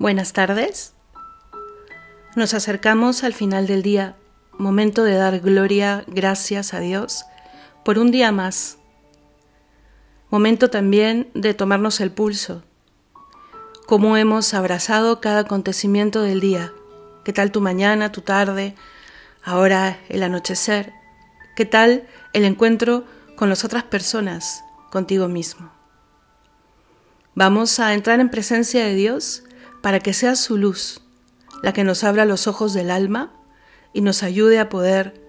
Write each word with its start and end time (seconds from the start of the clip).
Buenas 0.00 0.32
tardes. 0.32 0.92
Nos 2.34 2.52
acercamos 2.52 3.22
al 3.22 3.32
final 3.32 3.68
del 3.68 3.82
día, 3.82 4.16
momento 4.58 5.04
de 5.04 5.14
dar 5.14 5.38
gloria, 5.38 6.02
gracias 6.08 6.74
a 6.74 6.80
Dios 6.80 7.24
por 7.84 8.00
un 8.00 8.10
día 8.10 8.32
más. 8.32 8.78
Momento 10.30 10.68
también 10.68 11.30
de 11.34 11.54
tomarnos 11.54 12.00
el 12.00 12.10
pulso. 12.10 12.64
Cómo 13.86 14.16
hemos 14.16 14.52
abrazado 14.52 15.20
cada 15.20 15.42
acontecimiento 15.42 16.22
del 16.22 16.40
día. 16.40 16.72
¿Qué 17.24 17.32
tal 17.32 17.52
tu 17.52 17.60
mañana, 17.60 18.10
tu 18.10 18.22
tarde, 18.22 18.74
ahora 19.44 20.00
el 20.08 20.24
anochecer? 20.24 20.92
¿Qué 21.54 21.66
tal 21.66 22.08
el 22.32 22.44
encuentro 22.44 23.04
con 23.36 23.48
las 23.48 23.64
otras 23.64 23.84
personas, 23.84 24.64
contigo 24.90 25.28
mismo? 25.28 25.70
Vamos 27.36 27.78
a 27.78 27.94
entrar 27.94 28.18
en 28.18 28.28
presencia 28.28 28.84
de 28.84 28.94
Dios 28.94 29.43
para 29.84 30.00
que 30.00 30.14
sea 30.14 30.34
su 30.34 30.56
luz 30.56 31.02
la 31.62 31.74
que 31.74 31.84
nos 31.84 32.04
abra 32.04 32.24
los 32.24 32.46
ojos 32.46 32.72
del 32.72 32.90
alma 32.90 33.34
y 33.92 34.00
nos 34.00 34.22
ayude 34.22 34.58
a 34.58 34.70
poder 34.70 35.20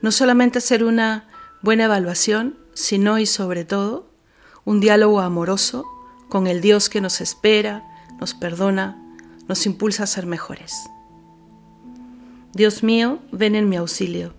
no 0.00 0.10
solamente 0.10 0.58
hacer 0.58 0.82
una 0.82 1.28
buena 1.62 1.84
evaluación, 1.84 2.58
sino 2.74 3.20
y 3.20 3.26
sobre 3.26 3.64
todo 3.64 4.10
un 4.64 4.80
diálogo 4.80 5.20
amoroso 5.20 5.86
con 6.28 6.48
el 6.48 6.60
Dios 6.60 6.88
que 6.88 7.00
nos 7.00 7.20
espera, 7.20 7.84
nos 8.18 8.34
perdona, 8.34 9.00
nos 9.46 9.66
impulsa 9.66 10.02
a 10.02 10.08
ser 10.08 10.26
mejores. 10.26 10.74
Dios 12.54 12.82
mío, 12.82 13.20
ven 13.30 13.54
en 13.54 13.68
mi 13.68 13.76
auxilio. 13.76 14.34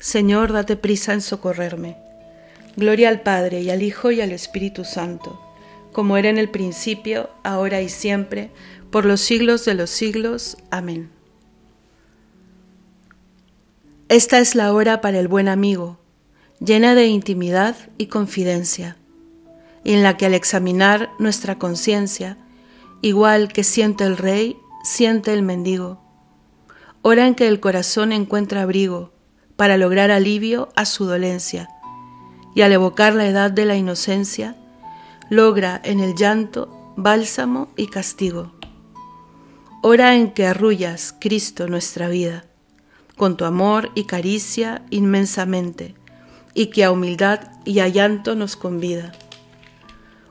Señor, 0.00 0.52
date 0.52 0.74
prisa 0.74 1.12
en 1.12 1.20
socorrerme. 1.20 1.96
Gloria 2.76 3.10
al 3.10 3.20
Padre 3.20 3.60
y 3.60 3.70
al 3.70 3.84
Hijo 3.84 4.10
y 4.10 4.20
al 4.20 4.32
Espíritu 4.32 4.84
Santo, 4.84 5.40
como 5.92 6.16
era 6.16 6.30
en 6.30 6.38
el 6.38 6.50
principio, 6.50 7.30
ahora 7.44 7.80
y 7.80 7.88
siempre, 7.88 8.50
por 8.94 9.06
los 9.06 9.20
siglos 9.22 9.64
de 9.64 9.74
los 9.74 9.90
siglos. 9.90 10.56
Amén. 10.70 11.10
Esta 14.08 14.38
es 14.38 14.54
la 14.54 14.72
hora 14.72 15.00
para 15.00 15.18
el 15.18 15.26
buen 15.26 15.48
amigo, 15.48 15.98
llena 16.60 16.94
de 16.94 17.08
intimidad 17.08 17.74
y 17.98 18.06
confidencia, 18.06 18.96
y 19.82 19.94
en 19.94 20.04
la 20.04 20.16
que 20.16 20.26
al 20.26 20.34
examinar 20.34 21.10
nuestra 21.18 21.58
conciencia, 21.58 22.38
igual 23.02 23.52
que 23.52 23.64
siente 23.64 24.04
el 24.04 24.16
rey, 24.16 24.56
siente 24.84 25.34
el 25.34 25.42
mendigo, 25.42 26.00
hora 27.02 27.26
en 27.26 27.34
que 27.34 27.48
el 27.48 27.58
corazón 27.58 28.12
encuentra 28.12 28.62
abrigo 28.62 29.10
para 29.56 29.76
lograr 29.76 30.12
alivio 30.12 30.68
a 30.76 30.84
su 30.84 31.04
dolencia, 31.04 31.68
y 32.54 32.60
al 32.60 32.70
evocar 32.70 33.14
la 33.14 33.26
edad 33.26 33.50
de 33.50 33.64
la 33.64 33.74
inocencia, 33.74 34.54
logra 35.30 35.80
en 35.82 35.98
el 35.98 36.14
llanto 36.14 36.94
bálsamo 36.96 37.72
y 37.76 37.88
castigo 37.88 38.52
hora 39.86 40.14
en 40.16 40.30
que 40.32 40.46
arrullas, 40.46 41.14
Cristo, 41.20 41.68
nuestra 41.68 42.08
vida, 42.08 42.46
con 43.18 43.36
tu 43.36 43.44
amor 43.44 43.90
y 43.94 44.04
caricia 44.04 44.82
inmensamente, 44.88 45.94
y 46.54 46.68
que 46.68 46.84
a 46.84 46.90
humildad 46.90 47.52
y 47.66 47.80
a 47.80 47.88
llanto 47.88 48.34
nos 48.34 48.56
convida. 48.56 49.12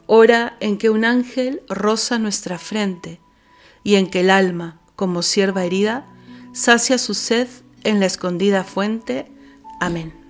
Hora 0.07 0.57
en 0.59 0.79
que 0.79 0.89
un 0.89 1.05
ángel 1.05 1.61
roza 1.69 2.17
nuestra 2.17 2.57
frente, 2.57 3.19
y 3.83 3.93
en 3.93 4.09
que 4.09 4.21
el 4.21 4.31
alma, 4.31 4.81
como 4.95 5.21
sierva 5.21 5.63
herida, 5.63 6.07
sacia 6.51 6.97
su 6.97 7.13
sed 7.13 7.47
en 7.83 7.99
la 7.99 8.07
escondida 8.07 8.63
fuente. 8.63 9.31
Amén. 9.79 10.22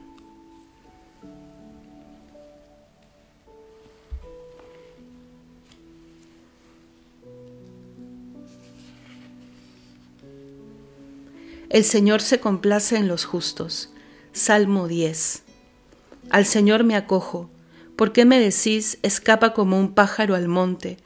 El 11.73 11.85
Señor 11.85 12.21
se 12.21 12.39
complace 12.39 12.98
en 12.98 13.08
los 13.08 13.25
justos. 13.25 13.89
Salmo 14.31 14.87
10. 14.87 15.42
Al 16.30 16.45
Señor 16.45 16.83
me 16.83 16.95
acojo. 16.95 17.49
¿Por 17.95 18.14
qué 18.14 18.25
me 18.25 18.39
decís, 18.39 18.99
escapa 19.02 19.55
como 19.55 19.80
un 19.80 19.95
pájaro 19.95 20.36
al 20.36 20.48
monte? 20.48 20.98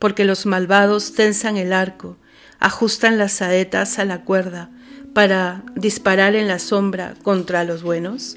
Porque 0.00 0.24
los 0.24 0.44
malvados 0.44 1.12
tensan 1.12 1.56
el 1.56 1.72
arco, 1.72 2.16
ajustan 2.58 3.18
las 3.18 3.34
saetas 3.34 4.00
a 4.00 4.04
la 4.04 4.24
cuerda 4.24 4.68
para 5.14 5.62
disparar 5.76 6.34
en 6.34 6.48
la 6.48 6.58
sombra 6.58 7.14
contra 7.22 7.62
los 7.62 7.84
buenos. 7.84 8.36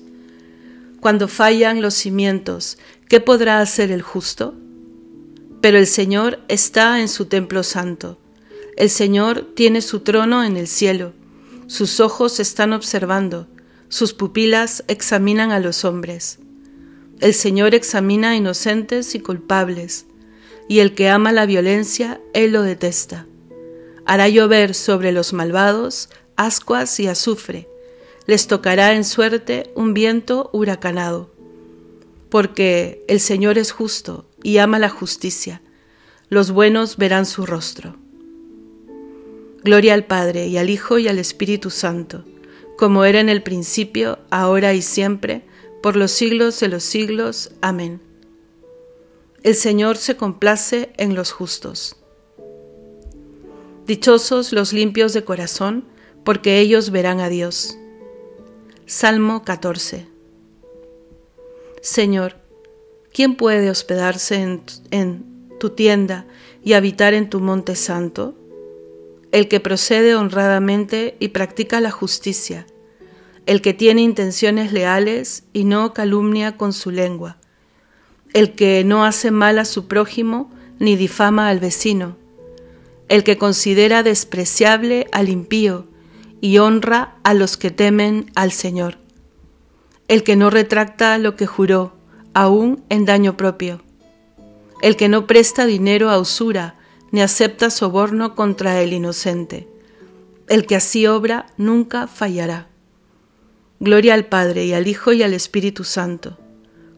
Cuando 1.00 1.28
fallan 1.28 1.81
los 1.81 1.96
cimientos, 1.96 2.78
¿qué 3.08 3.19
podrá 3.19 3.62
hacer 3.62 3.90
el 3.90 4.03
justo? 4.03 4.53
Pero 5.59 5.80
el 5.80 5.88
Señor 5.88 6.38
está 6.50 7.02
en 7.02 7.08
su 7.08 7.25
templo 7.25 7.64
santo. 7.64 8.19
El 8.78 8.91
Señor 8.91 9.53
tiene 9.56 9.81
su 9.81 10.02
trono 10.02 10.44
en 10.44 10.56
el 10.56 10.68
cielo 10.68 11.14
sus 11.69 12.00
ojos 12.00 12.40
están 12.40 12.74
observando, 12.74 13.47
sus 13.90 14.16
pupilas 14.16 14.84
examinan 14.88 15.52
a 15.52 15.59
los 15.59 15.85
hombres. 15.85 16.40
El 17.19 17.35
Señor 17.35 17.75
examina 17.75 18.31
a 18.31 18.35
inocentes 18.35 19.13
y 19.13 19.19
culpables, 19.19 20.08
y 20.68 20.79
el 20.79 20.96
que 20.96 21.09
ama 21.09 21.31
la 21.31 21.46
violencia, 21.46 22.19
Él 22.34 22.53
lo 22.53 22.63
detesta. 22.63 23.28
Hará 24.03 24.28
llover 24.28 24.74
sobre 24.74 25.12
los 25.12 25.31
malvados 25.31 26.09
ascuas 26.35 27.00
y 27.00 27.06
azufre, 27.06 27.69
les 28.25 28.47
tocará 28.47 28.94
en 28.96 29.03
suerte 29.03 29.72
un 29.75 29.94
viento 29.94 30.50
huracanado. 30.52 31.29
Porque 32.31 33.06
el 33.08 33.19
Señor 33.19 33.59
es 33.59 33.72
justo 33.72 34.28
y 34.41 34.58
ama 34.58 34.79
la 34.79 34.90
justicia, 34.90 35.62
los 36.29 36.50
buenos 36.50 36.97
verán 36.97 37.28
su 37.28 37.46
rostro. 37.46 37.99
Gloria 39.64 39.94
al 39.94 40.06
Padre 40.06 40.47
y 40.47 40.58
al 40.58 40.70
Hijo 40.70 41.00
y 41.00 41.08
al 41.08 41.20
Espíritu 41.20 41.70
Santo, 41.70 42.24
como 42.78 43.03
era 43.03 43.20
en 43.20 43.28
el 43.28 43.44
principio, 43.44 44.20
ahora 44.30 44.74
y 44.74 44.81
siempre, 44.81 45.44
por 45.84 45.97
los 45.97 46.12
siglos 46.12 46.59
de 46.62 46.70
los 46.70 46.84
siglos. 46.84 47.52
Amén. 47.62 48.02
El 49.44 49.56
Señor 49.56 49.97
se 49.97 50.16
complace 50.16 50.92
en 50.97 51.14
los 51.14 51.31
justos. 51.31 51.97
Dichosos 53.86 54.53
los 54.53 54.72
limpios 54.72 55.14
de 55.14 55.24
corazón, 55.25 55.84
porque 56.24 56.59
ellos 56.59 56.90
verán 56.91 57.20
a 57.20 57.28
Dios. 57.28 57.78
Salmo 58.86 59.44
14. 59.44 60.08
Señor, 61.81 62.36
¿quién 63.14 63.36
puede 63.36 63.70
hospedarse 63.70 64.36
en, 64.36 64.62
en 64.91 65.26
tu 65.59 65.72
tienda 65.72 66.26
y 66.64 66.74
habitar 66.74 67.14
en 67.14 67.30
tu 67.30 67.40
monte 67.40 67.76
santo? 67.76 68.36
El 69.31 69.47
que 69.47 69.59
procede 69.59 70.16
honradamente 70.16 71.16
y 71.19 71.29
practica 71.29 71.79
la 71.81 71.91
justicia, 71.91 72.66
el 73.45 73.62
que 73.62 73.73
tiene 73.73 74.01
intenciones 74.01 74.72
leales 74.72 75.44
y 75.53 75.63
no 75.63 75.94
calumnia 75.94 76.57
con 76.57 76.73
su 76.73 76.91
lengua, 76.91 77.38
el 78.34 78.53
que 78.53 78.84
no 78.84 79.06
hace 79.06 79.31
mal 79.31 79.59
a 79.59 79.66
su 79.66 79.88
prójimo 79.88 80.51
ni 80.79 80.95
difama 80.95 81.50
al 81.50 81.59
vecino, 81.59 82.17
el 83.07 83.23
que 83.23 83.38
considera 83.38 84.03
despreciable 84.03 85.07
al 85.12 85.29
impío 85.29 85.88
y 86.41 86.57
honra 86.59 87.16
a 87.23 87.34
los 87.34 87.57
que 87.57 87.72
temen 87.72 88.31
al 88.35 88.51
Señor, 88.51 88.97
el 90.07 90.23
que 90.23 90.35
no 90.35 90.50
retracta 90.50 91.17
lo 91.17 91.35
que 91.35 91.46
juró, 91.46 91.94
aun 92.34 92.84
en 92.90 93.06
daño 93.06 93.35
propio, 93.35 93.84
el 94.81 94.96
que 94.96 95.09
no 95.09 95.28
presta 95.28 95.66
dinero 95.66 96.09
a 96.09 96.19
usura, 96.19 96.78
ni 97.12 97.22
acepta 97.22 97.70
soborno 97.70 98.36
contra 98.36 98.81
el 98.81 98.94
inocente. 98.94 99.68
El 100.47 100.66
que 100.66 100.75
así 100.75 101.08
obra 101.08 101.47
nunca 101.58 102.08
fallará. 102.08 102.68
Gloria 103.80 104.14
al 104.14 104.25
Padre 104.25 104.66
y 104.66 104.74
al 104.74 104.88
Hijo 104.88 105.14
y 105.14 105.24
al 105.24 105.34
Espíritu 105.34 105.84
Santo, 105.84 106.38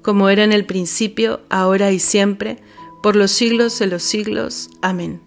como 0.01 0.29
era 0.29 0.44
en 0.44 0.51
el 0.51 0.66
principio, 0.66 1.41
ahora 1.49 1.91
y 1.91 1.99
siempre, 1.99 2.57
por 3.03 3.16
los 3.16 3.31
siglos 3.31 3.77
de 3.79 3.88
los 3.88 4.03
siglos. 4.03 4.69
Amén. 4.81 5.22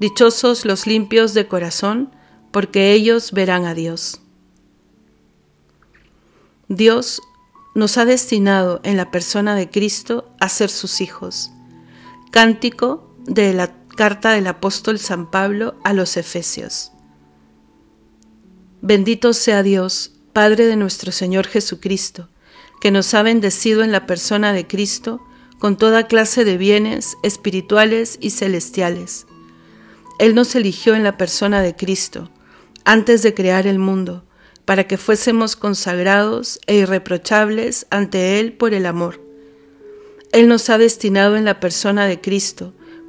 Dichosos 0.00 0.64
los 0.64 0.86
limpios 0.86 1.34
de 1.34 1.46
corazón, 1.46 2.10
porque 2.50 2.92
ellos 2.92 3.32
verán 3.32 3.64
a 3.64 3.74
Dios. 3.74 4.20
Dios 6.68 7.20
nos 7.74 7.98
ha 7.98 8.04
destinado 8.04 8.80
en 8.84 8.96
la 8.96 9.10
persona 9.10 9.54
de 9.54 9.70
Cristo 9.70 10.32
a 10.40 10.48
ser 10.48 10.70
sus 10.70 11.00
hijos. 11.00 11.50
Cántico 12.30 13.13
de 13.26 13.54
la 13.54 13.74
carta 13.96 14.32
del 14.32 14.46
apóstol 14.46 14.98
San 14.98 15.30
Pablo 15.30 15.76
a 15.84 15.92
los 15.92 16.16
Efesios. 16.16 16.92
Bendito 18.82 19.32
sea 19.32 19.62
Dios, 19.62 20.12
Padre 20.32 20.66
de 20.66 20.76
nuestro 20.76 21.10
Señor 21.12 21.46
Jesucristo, 21.46 22.28
que 22.80 22.90
nos 22.90 23.14
ha 23.14 23.22
bendecido 23.22 23.82
en 23.82 23.92
la 23.92 24.06
persona 24.06 24.52
de 24.52 24.66
Cristo 24.66 25.24
con 25.58 25.78
toda 25.78 26.06
clase 26.06 26.44
de 26.44 26.58
bienes 26.58 27.16
espirituales 27.22 28.18
y 28.20 28.30
celestiales. 28.30 29.26
Él 30.18 30.34
nos 30.34 30.54
eligió 30.54 30.94
en 30.94 31.04
la 31.04 31.16
persona 31.16 31.62
de 31.62 31.74
Cristo, 31.74 32.30
antes 32.84 33.22
de 33.22 33.32
crear 33.32 33.66
el 33.66 33.78
mundo, 33.78 34.24
para 34.64 34.86
que 34.86 34.98
fuésemos 34.98 35.56
consagrados 35.56 36.60
e 36.66 36.76
irreprochables 36.76 37.86
ante 37.90 38.38
Él 38.40 38.52
por 38.52 38.74
el 38.74 38.86
amor. 38.86 39.20
Él 40.32 40.48
nos 40.48 40.68
ha 40.68 40.78
destinado 40.78 41.36
en 41.36 41.44
la 41.44 41.60
persona 41.60 42.06
de 42.06 42.20
Cristo, 42.20 42.74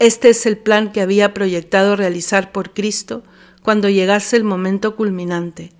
Este 0.00 0.30
es 0.30 0.44
el 0.46 0.58
plan 0.58 0.92
que 0.92 1.00
había 1.00 1.32
proyectado 1.34 1.94
realizar 1.96 2.52
por 2.52 2.74
Cristo 2.74 3.22
cuando 3.62 3.88
llegase 3.88 4.36
el 4.36 4.44
momento 4.44 4.96
culminante, 4.96 5.72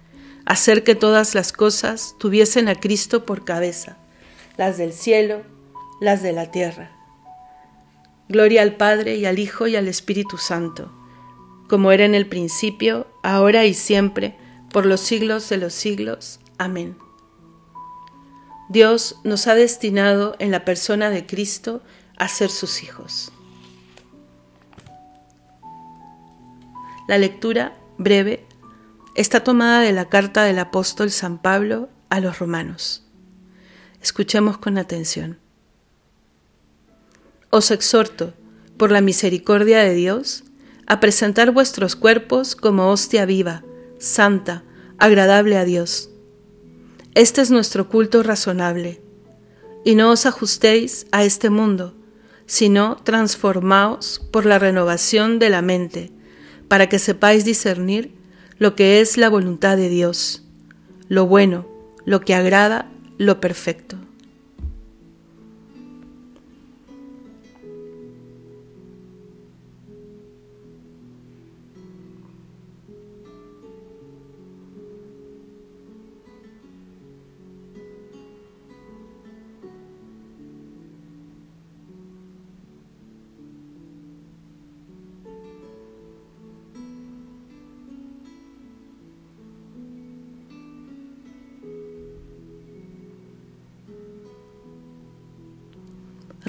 hacer 0.47 0.85
que 0.85 0.95
todas 0.95 1.35
las 1.35 1.53
cosas 1.53 2.15
tuviesen 2.19 2.69
a 2.69 2.77
Cristo 2.77 3.27
por 3.27 3.45
cabeza, 3.45 3.99
las 4.57 4.79
del 4.79 4.93
cielo, 4.93 5.43
las 6.01 6.23
de 6.23 6.33
la 6.33 6.51
tierra. 6.51 6.93
Gloria 8.29 8.63
al 8.63 8.77
Padre 8.77 9.17
y 9.17 9.27
al 9.27 9.39
Hijo 9.39 9.67
y 9.67 9.77
al 9.77 9.89
Espíritu 9.89 10.39
Santo, 10.39 10.93
como 11.69 11.93
era 11.93 12.05
en 12.05 12.15
el 12.15 12.27
principio, 12.27 13.07
ahora 13.23 13.67
y 13.67 13.75
siempre, 13.75 14.37
por 14.71 14.87
los 14.87 15.01
siglos 15.01 15.49
de 15.49 15.57
los 15.59 15.75
siglos. 15.75 16.41
Amén. 16.57 16.97
Dios 18.69 19.17
nos 19.25 19.47
ha 19.47 19.55
destinado 19.55 20.37
en 20.39 20.51
la 20.51 20.65
persona 20.65 21.11
de 21.11 21.27
Cristo 21.27 21.83
a 22.17 22.29
ser 22.29 22.51
sus 22.51 22.83
hijos. 22.83 23.31
La 27.07 27.19
lectura 27.19 27.77
breve 27.99 28.47
está 29.15 29.45
tomada 29.45 29.83
de 29.83 29.93
la 29.93 30.09
carta 30.09 30.45
del 30.45 30.59
apóstol 30.59 31.11
San 31.11 31.37
Pablo 31.37 31.91
a 32.09 32.19
los 32.19 32.39
romanos. 32.39 33.05
Escuchemos 34.01 34.57
con 34.57 34.79
atención. 34.79 35.39
Os 37.51 37.71
exhorto, 37.71 38.33
por 38.79 38.91
la 38.91 39.03
misericordia 39.03 39.81
de 39.81 39.93
Dios, 39.93 40.45
a 40.87 40.99
presentar 40.99 41.51
vuestros 41.51 41.95
cuerpos 41.95 42.57
como 42.57 42.91
hostia 42.91 43.27
viva, 43.27 43.63
santa, 43.99 44.65
agradable 44.99 45.59
a 45.59 45.67
Dios. 45.67 46.09
Este 47.15 47.43
es 47.43 47.51
nuestro 47.51 47.91
culto 47.91 48.23
razonable. 48.23 49.03
Y 49.85 49.95
no 49.95 50.11
os 50.11 50.25
ajustéis 50.25 51.07
a 51.13 51.23
este 51.23 51.51
mundo, 51.51 51.95
sino 52.47 52.97
transformaos 52.97 54.23
por 54.31 54.47
la 54.47 54.59
renovación 54.59 55.39
de 55.39 55.51
la 55.51 55.61
mente 55.61 56.15
para 56.69 56.89
que 56.89 56.99
sepáis 56.99 57.45
discernir 57.45 58.13
lo 58.59 58.75
que 58.75 59.01
es 59.01 59.17
la 59.17 59.29
voluntad 59.29 59.77
de 59.77 59.89
Dios, 59.89 60.43
lo 61.09 61.27
bueno, 61.27 61.67
lo 62.05 62.21
que 62.21 62.35
agrada, 62.35 62.89
lo 63.19 63.41
perfecto. 63.41 63.97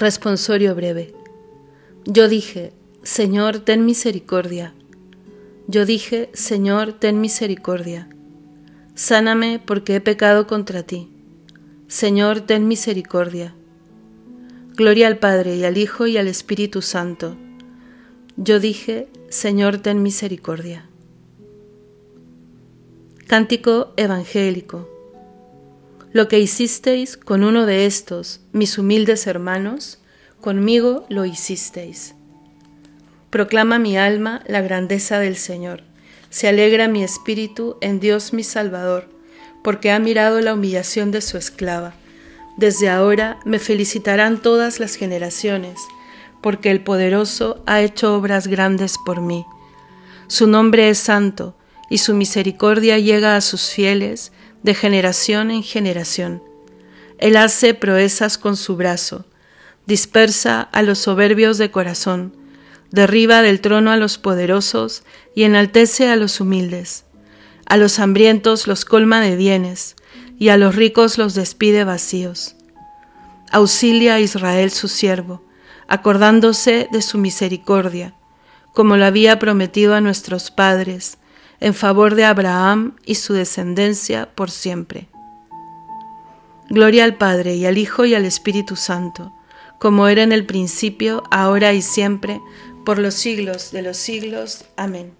Responsorio 0.06 0.76
breve. 0.76 1.16
Yo 2.06 2.30
dije, 2.30 2.74
Señor, 3.02 3.58
ten 3.62 3.86
misericordia. 3.86 4.76
Yo 5.68 5.88
dije, 5.88 6.30
Señor, 6.34 6.94
ten 6.94 7.20
misericordia. 7.20 8.08
Sáname 8.94 9.58
porque 9.58 9.96
he 9.96 10.02
pecado 10.02 10.46
contra 10.46 10.84
ti. 10.84 11.10
Señor, 11.88 12.42
ten 12.42 12.68
misericordia. 12.68 13.56
Gloria 14.76 15.08
al 15.08 15.18
Padre 15.18 15.56
y 15.56 15.64
al 15.64 15.76
Hijo 15.76 16.06
y 16.06 16.18
al 16.18 16.28
Espíritu 16.28 16.84
Santo. 16.84 17.36
Yo 18.38 18.60
dije, 18.60 19.08
Señor, 19.30 19.80
ten 19.80 20.04
misericordia. 20.04 20.88
Cántico 23.26 23.92
Evangélico. 23.98 24.88
Lo 26.16 26.30
que 26.30 26.40
hicisteis 26.40 27.18
con 27.18 27.44
uno 27.44 27.66
de 27.66 27.86
estos, 27.86 28.40
mis 28.54 28.78
humildes 28.78 29.28
hermanos, 29.28 30.00
conmigo 30.40 31.06
lo 31.10 31.26
hicisteis. 31.26 32.16
Proclama 33.30 33.80
mi 33.80 33.98
alma 33.98 34.42
la 34.48 34.62
grandeza 34.62 35.20
del 35.20 35.36
Señor. 35.36 35.84
Se 36.30 36.48
alegra 36.48 36.88
mi 36.88 37.04
espíritu 37.04 37.76
en 37.82 38.00
Dios 38.00 38.32
mi 38.32 38.44
Salvador, 38.44 39.10
porque 39.62 39.92
ha 39.92 40.00
mirado 40.00 40.40
la 40.40 40.54
humillación 40.54 41.12
de 41.12 41.20
su 41.20 41.38
esclava. 41.38 41.96
Desde 42.56 42.88
ahora 42.90 43.38
me 43.44 43.60
felicitarán 43.60 44.42
todas 44.42 44.80
las 44.80 44.96
generaciones, 44.96 45.82
porque 46.40 46.72
el 46.72 46.80
poderoso 46.80 47.62
ha 47.66 47.82
hecho 47.82 48.16
obras 48.16 48.48
grandes 48.48 48.96
por 49.06 49.20
mí. 49.20 49.46
Su 50.28 50.48
nombre 50.48 50.88
es 50.88 50.98
santo, 50.98 51.58
y 51.90 51.98
su 51.98 52.16
misericordia 52.16 53.00
llega 53.00 53.36
a 53.36 53.42
sus 53.42 53.70
fieles 53.70 54.32
de 54.66 54.74
generación 54.74 55.52
en 55.52 55.62
generación. 55.62 56.44
Él 57.20 57.38
hace 57.38 57.76
proezas 57.76 58.40
con 58.40 58.58
su 58.58 58.76
brazo, 58.76 59.26
dispersa 59.86 60.62
a 60.62 60.82
los 60.82 60.98
soberbios 60.98 61.60
de 61.60 61.70
corazón, 61.70 62.36
derriba 62.90 63.44
del 63.44 63.62
trono 63.62 63.92
a 63.92 63.98
los 63.98 64.18
poderosos 64.18 65.04
y 65.36 65.44
enaltece 65.44 66.10
a 66.10 66.16
los 66.16 66.42
humildes. 66.42 67.06
A 67.68 67.78
los 67.78 68.00
hambrientos 68.00 68.66
los 68.66 68.86
colma 68.86 69.22
de 69.22 69.36
bienes, 69.36 69.96
y 70.40 70.50
a 70.50 70.58
los 70.58 70.76
ricos 70.76 71.20
los 71.20 71.36
despide 71.36 71.84
vacíos. 71.84 72.56
Auxilia 73.52 74.16
a 74.16 74.20
Israel 74.20 74.72
su 74.72 74.88
siervo, 74.88 75.44
acordándose 75.88 76.90
de 76.92 77.04
su 77.04 77.20
misericordia, 77.20 78.16
como 78.74 78.98
lo 78.98 79.06
había 79.06 79.38
prometido 79.38 79.94
a 79.94 80.02
nuestros 80.02 80.50
padres, 80.50 81.20
en 81.66 81.74
favor 81.74 82.14
de 82.14 82.26
Abraham 82.26 82.96
y 83.08 83.16
su 83.16 83.34
descendencia 83.34 84.30
por 84.36 84.52
siempre. 84.52 85.08
Gloria 86.70 87.04
al 87.04 87.16
Padre 87.16 87.56
y 87.56 87.66
al 87.66 87.80
Hijo 87.80 88.06
y 88.06 88.14
al 88.14 88.24
Espíritu 88.24 88.76
Santo, 88.76 89.34
como 89.80 90.08
era 90.08 90.22
en 90.22 90.32
el 90.32 90.46
principio, 90.46 91.24
ahora 91.32 91.74
y 91.74 91.82
siempre, 91.82 92.40
por 92.86 93.00
los 93.00 93.16
siglos 93.16 93.72
de 93.72 93.82
los 93.82 93.98
siglos. 93.98 94.66
Amén. 94.78 95.12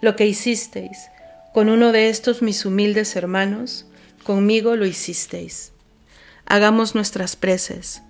Lo 0.00 0.14
que 0.14 0.28
hicisteis 0.28 1.08
con 1.54 1.68
uno 1.68 1.90
de 1.90 2.08
estos 2.08 2.40
mis 2.40 2.64
humildes 2.64 3.16
hermanos, 3.16 3.84
conmigo 4.22 4.76
lo 4.76 4.86
hicisteis. 4.86 5.72
Hagamos 6.44 6.94
nuestras 6.94 7.34
preces 7.34 8.02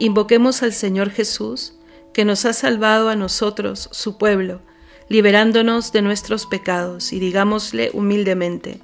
Invoquemos 0.00 0.62
al 0.62 0.72
Señor 0.72 1.10
Jesús, 1.10 1.74
que 2.14 2.24
nos 2.24 2.46
ha 2.46 2.54
salvado 2.54 3.10
a 3.10 3.16
nosotros, 3.16 3.90
su 3.92 4.16
pueblo, 4.16 4.62
liberándonos 5.10 5.92
de 5.92 6.00
nuestros 6.00 6.46
pecados, 6.46 7.12
y 7.12 7.20
digámosle 7.20 7.90
humildemente, 7.92 8.80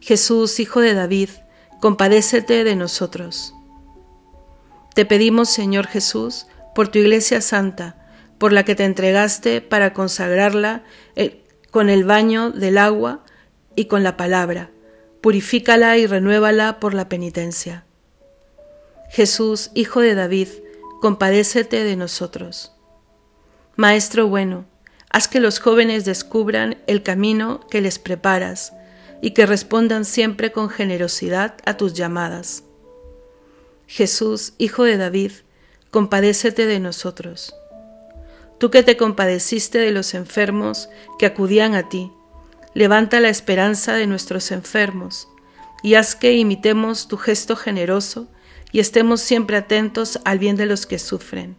Jesús, 0.00 0.58
Hijo 0.58 0.80
de 0.80 0.94
David, 0.94 1.28
compadécete 1.80 2.64
de 2.64 2.74
nosotros. 2.74 3.54
Te 4.96 5.04
pedimos, 5.04 5.48
Señor 5.48 5.86
Jesús, 5.86 6.48
por 6.74 6.88
tu 6.88 6.98
Iglesia 6.98 7.40
Santa, 7.40 8.04
por 8.38 8.52
la 8.52 8.64
que 8.64 8.74
te 8.74 8.84
entregaste 8.84 9.60
para 9.60 9.92
consagrarla 9.92 10.82
eh, 11.14 11.44
con 11.70 11.88
el 11.88 12.02
baño 12.02 12.50
del 12.50 12.78
agua 12.78 13.24
y 13.76 13.84
con 13.84 14.02
la 14.02 14.16
palabra, 14.16 14.72
purifícala 15.20 15.98
y 15.98 16.06
renuévala 16.08 16.80
por 16.80 16.94
la 16.94 17.08
penitencia. 17.08 17.84
Jesús, 19.12 19.70
Hijo 19.74 20.00
de 20.00 20.14
David, 20.14 20.48
compadécete 21.02 21.84
de 21.84 21.96
nosotros. 21.96 22.72
Maestro 23.76 24.26
bueno, 24.26 24.64
haz 25.10 25.28
que 25.28 25.38
los 25.38 25.58
jóvenes 25.58 26.06
descubran 26.06 26.78
el 26.86 27.02
camino 27.02 27.60
que 27.68 27.82
les 27.82 27.98
preparas 27.98 28.72
y 29.20 29.32
que 29.32 29.44
respondan 29.44 30.06
siempre 30.06 30.50
con 30.50 30.70
generosidad 30.70 31.56
a 31.66 31.76
tus 31.76 31.92
llamadas. 31.92 32.64
Jesús, 33.86 34.54
Hijo 34.56 34.84
de 34.84 34.96
David, 34.96 35.32
compadécete 35.90 36.64
de 36.64 36.80
nosotros. 36.80 37.54
Tú 38.56 38.70
que 38.70 38.82
te 38.82 38.96
compadeciste 38.96 39.76
de 39.76 39.92
los 39.92 40.14
enfermos 40.14 40.88
que 41.18 41.26
acudían 41.26 41.74
a 41.74 41.90
ti, 41.90 42.10
levanta 42.72 43.20
la 43.20 43.28
esperanza 43.28 43.92
de 43.92 44.06
nuestros 44.06 44.50
enfermos 44.52 45.28
y 45.82 45.96
haz 45.96 46.14
que 46.14 46.32
imitemos 46.32 47.08
tu 47.08 47.18
gesto 47.18 47.56
generoso 47.56 48.26
y 48.72 48.80
estemos 48.80 49.20
siempre 49.20 49.56
atentos 49.56 50.18
al 50.24 50.38
bien 50.38 50.56
de 50.56 50.66
los 50.66 50.86
que 50.86 50.98
sufren. 50.98 51.56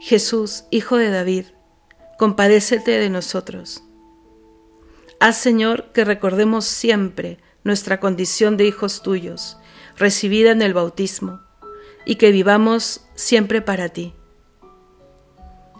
Jesús, 0.00 0.64
Hijo 0.70 0.96
de 0.96 1.10
David, 1.10 1.46
compadécete 2.18 2.98
de 2.98 3.10
nosotros. 3.10 3.82
Haz, 5.20 5.38
Señor, 5.38 5.92
que 5.92 6.04
recordemos 6.04 6.64
siempre 6.64 7.38
nuestra 7.64 8.00
condición 8.00 8.56
de 8.56 8.66
hijos 8.66 9.02
tuyos, 9.02 9.58
recibida 9.96 10.50
en 10.50 10.62
el 10.62 10.74
bautismo, 10.74 11.40
y 12.04 12.16
que 12.16 12.30
vivamos 12.30 13.06
siempre 13.14 13.60
para 13.60 13.88
ti. 13.90 14.14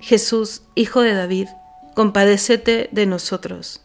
Jesús, 0.00 0.62
Hijo 0.74 1.00
de 1.00 1.14
David, 1.14 1.48
compadécete 1.94 2.88
de 2.92 3.06
nosotros. 3.06 3.82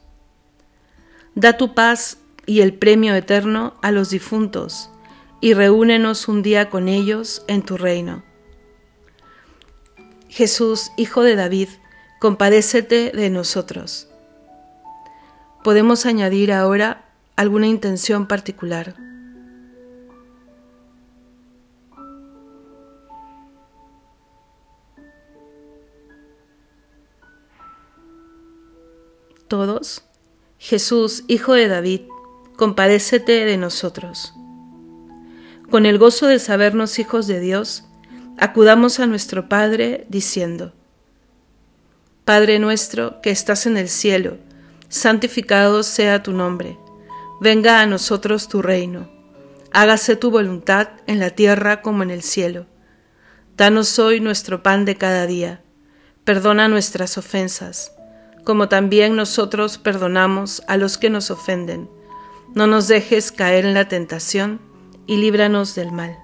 Da 1.35 1.57
tu 1.57 1.73
paz 1.73 2.17
y 2.45 2.61
el 2.61 2.73
premio 2.73 3.15
eterno 3.15 3.75
a 3.81 3.91
los 3.91 4.09
difuntos, 4.09 4.90
y 5.41 5.55
reúnenos 5.55 6.27
un 6.27 6.43
día 6.43 6.69
con 6.69 6.87
ellos 6.87 7.43
en 7.47 7.63
tu 7.63 7.75
reino. 7.75 8.23
Jesús, 10.29 10.91
Hijo 10.95 11.23
de 11.23 11.35
David, 11.35 11.67
compadécete 12.19 13.11
de 13.11 13.29
nosotros. 13.29 14.07
Podemos 15.63 16.05
añadir 16.05 16.53
ahora 16.53 17.09
alguna 17.35 17.67
intención 17.67 18.27
particular. 18.27 18.95
Todos, 29.47 30.05
Jesús, 30.59 31.23
Hijo 31.27 31.53
de 31.53 31.67
David, 31.67 32.01
compadécete 32.55 33.43
de 33.43 33.57
nosotros. 33.57 34.33
Con 35.71 35.85
el 35.85 35.97
gozo 35.97 36.27
de 36.27 36.37
sabernos 36.37 36.99
hijos 36.99 37.27
de 37.27 37.39
Dios, 37.39 37.85
acudamos 38.37 38.99
a 38.99 39.07
nuestro 39.07 39.47
Padre 39.47 40.05
diciendo, 40.09 40.73
Padre 42.25 42.59
nuestro 42.59 43.21
que 43.21 43.29
estás 43.29 43.65
en 43.65 43.77
el 43.77 43.87
cielo, 43.87 44.35
santificado 44.89 45.83
sea 45.83 46.23
tu 46.23 46.33
nombre, 46.33 46.77
venga 47.39 47.79
a 47.79 47.85
nosotros 47.85 48.49
tu 48.49 48.61
reino, 48.61 49.09
hágase 49.71 50.17
tu 50.17 50.29
voluntad 50.29 50.89
en 51.07 51.19
la 51.19 51.29
tierra 51.29 51.81
como 51.81 52.03
en 52.03 52.11
el 52.11 52.21
cielo. 52.21 52.65
Danos 53.55 53.97
hoy 53.97 54.19
nuestro 54.19 54.63
pan 54.63 54.83
de 54.83 54.97
cada 54.97 55.25
día, 55.25 55.61
perdona 56.25 56.67
nuestras 56.67 57.17
ofensas, 57.17 57.93
como 58.43 58.67
también 58.67 59.15
nosotros 59.15 59.77
perdonamos 59.77 60.63
a 60.67 60.75
los 60.75 60.97
que 60.97 61.09
nos 61.09 61.31
ofenden. 61.31 61.89
No 62.55 62.67
nos 62.67 62.89
dejes 62.89 63.31
caer 63.31 63.65
en 63.65 63.73
la 63.73 63.87
tentación, 63.87 64.59
y 65.07 65.17
líbranos 65.17 65.75
del 65.75 65.91
mal. 65.91 66.17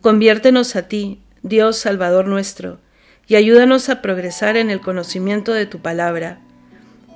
Conviértenos 0.00 0.76
a 0.76 0.88
ti, 0.88 1.22
Dios 1.42 1.76
Salvador 1.76 2.26
nuestro, 2.26 2.80
y 3.26 3.36
ayúdanos 3.36 3.88
a 3.88 4.02
progresar 4.02 4.56
en 4.56 4.70
el 4.70 4.80
conocimiento 4.80 5.52
de 5.52 5.66
tu 5.66 5.80
palabra, 5.80 6.40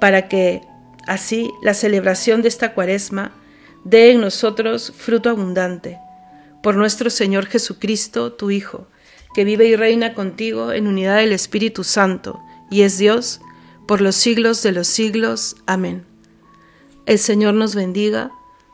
para 0.00 0.28
que, 0.28 0.60
así, 1.06 1.50
la 1.62 1.74
celebración 1.74 2.42
de 2.42 2.48
esta 2.48 2.74
cuaresma 2.74 3.32
dé 3.84 4.12
en 4.12 4.20
nosotros 4.20 4.92
fruto 4.96 5.30
abundante. 5.30 5.98
Por 6.62 6.76
nuestro 6.76 7.10
Señor 7.10 7.46
Jesucristo, 7.46 8.32
tu 8.32 8.50
Hijo, 8.50 8.86
que 9.34 9.44
vive 9.44 9.66
y 9.66 9.76
reina 9.76 10.14
contigo 10.14 10.72
en 10.72 10.86
unidad 10.86 11.16
del 11.16 11.32
Espíritu 11.32 11.84
Santo, 11.84 12.40
y 12.70 12.82
es 12.82 12.98
Dios, 12.98 13.40
por 13.86 14.00
los 14.00 14.14
siglos 14.14 14.62
de 14.62 14.72
los 14.72 14.86
siglos. 14.86 15.56
Amén. 15.66 16.06
El 17.06 17.18
Señor 17.18 17.54
nos 17.54 17.74
bendiga, 17.74 18.30